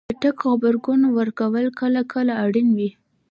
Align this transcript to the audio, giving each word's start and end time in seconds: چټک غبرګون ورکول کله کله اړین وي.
چټک 0.09 0.37
غبرګون 0.49 1.01
ورکول 1.17 1.55
کله 1.81 2.01
کله 2.13 2.33
اړین 2.45 2.67
وي. 2.77 2.89